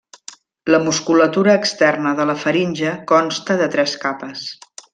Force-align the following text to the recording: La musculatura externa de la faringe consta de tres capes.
La 0.75 0.79
musculatura 0.85 1.53
externa 1.59 2.13
de 2.21 2.25
la 2.31 2.37
faringe 2.45 2.95
consta 3.13 3.59
de 3.63 3.69
tres 3.77 3.95
capes. 4.07 4.49